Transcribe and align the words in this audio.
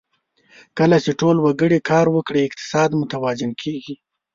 کله 0.77 0.97
چې 1.03 1.11
ټول 1.19 1.35
وګړي 1.41 1.79
کار 1.89 2.05
وکړي، 2.11 2.41
اقتصاد 2.43 2.89
متوازن 3.01 3.51
کېږي. 3.61 3.95